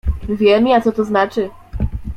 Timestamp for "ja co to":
0.67-1.05